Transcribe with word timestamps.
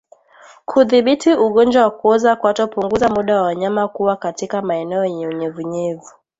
Kudhibiti 0.69 1.31
ugonjwa 1.45 1.81
wa 1.83 1.91
kuoza 1.97 2.31
kwato 2.35 2.63
punguza 2.71 3.07
muda 3.09 3.35
wa 3.35 3.41
wanyama 3.43 3.87
kuwa 3.87 4.15
katika 4.17 4.61
maeneo 4.61 5.05
yenye 5.05 5.27
unyevunyevu 5.27 6.11